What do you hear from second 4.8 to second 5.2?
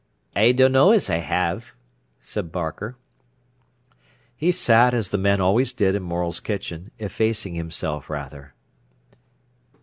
as the